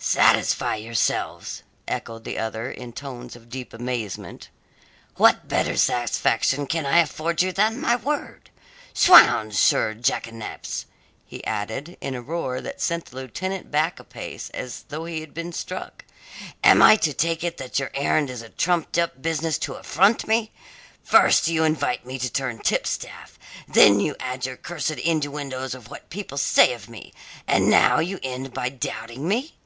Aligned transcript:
"Satisfy 0.00 0.76
yourselves?" 0.76 1.62
echoed 1.88 2.22
the 2.24 2.38
other, 2.38 2.70
in 2.70 2.92
tones 2.92 3.34
of 3.34 3.48
deep 3.48 3.72
amazement. 3.72 4.48
"What 5.16 5.48
better 5.48 5.76
satisfaction 5.76 6.66
can 6.66 6.86
I 6.86 6.98
afford 6.98 7.42
you 7.42 7.52
than 7.52 7.80
my 7.80 7.96
word? 7.96 8.50
'Swounds, 8.92 9.58
sir 9.58 9.94
jackanapes," 9.94 10.84
he 11.24 11.42
added, 11.44 11.96
in 12.00 12.14
a 12.14 12.22
roar 12.22 12.60
that 12.60 12.80
sent 12.80 13.06
the 13.06 13.16
lieutenant 13.16 13.70
back 13.70 13.98
a 13.98 14.04
pace 14.04 14.50
as 14.50 14.84
though 14.88 15.06
he 15.06 15.20
had 15.20 15.34
been 15.34 15.52
struck, 15.52 16.04
"am 16.62 16.80
I 16.82 16.96
to 16.96 17.12
take 17.14 17.42
it 17.42 17.56
that 17.56 17.78
your 17.78 17.90
errand 17.94 18.30
is 18.30 18.42
a 18.42 18.50
trumped 18.50 18.98
up 18.98 19.20
business 19.20 19.58
to 19.60 19.74
affront 19.74 20.28
me? 20.28 20.52
First 21.02 21.48
you 21.48 21.64
invite 21.64 22.06
me 22.06 22.18
to 22.20 22.30
turn 22.30 22.58
tipstaff, 22.58 23.38
then 23.66 24.00
you 24.00 24.14
add 24.20 24.46
your 24.46 24.58
cursed 24.58 24.90
innuendoes 24.98 25.74
of 25.74 25.88
what 25.90 26.10
people 26.10 26.38
say 26.38 26.72
of 26.74 26.88
me, 26.90 27.12
and 27.48 27.70
now 27.70 27.98
you 27.98 28.20
end 28.22 28.52
by 28.52 28.68
doubting 28.68 29.26
me! 29.26 29.56